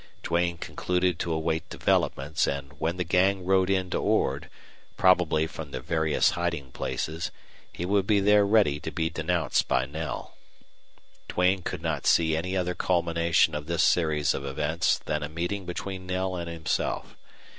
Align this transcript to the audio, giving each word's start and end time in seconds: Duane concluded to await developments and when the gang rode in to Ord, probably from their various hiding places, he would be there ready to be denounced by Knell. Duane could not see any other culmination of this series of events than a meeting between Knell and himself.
Duane 0.23 0.57
concluded 0.57 1.19
to 1.19 1.31
await 1.31 1.69
developments 1.69 2.47
and 2.47 2.73
when 2.79 2.97
the 2.97 3.03
gang 3.03 3.45
rode 3.45 3.69
in 3.69 3.91
to 3.91 3.99
Ord, 3.99 4.49
probably 4.97 5.45
from 5.45 5.69
their 5.69 5.81
various 5.81 6.31
hiding 6.31 6.71
places, 6.71 7.29
he 7.71 7.85
would 7.85 8.07
be 8.07 8.19
there 8.19 8.43
ready 8.43 8.79
to 8.79 8.89
be 8.89 9.11
denounced 9.11 9.67
by 9.67 9.85
Knell. 9.85 10.35
Duane 11.27 11.61
could 11.61 11.83
not 11.83 12.07
see 12.07 12.35
any 12.35 12.57
other 12.57 12.73
culmination 12.73 13.53
of 13.53 13.67
this 13.67 13.83
series 13.83 14.33
of 14.33 14.43
events 14.43 14.97
than 15.05 15.21
a 15.21 15.29
meeting 15.29 15.67
between 15.67 16.07
Knell 16.07 16.35
and 16.35 16.49
himself. 16.49 17.15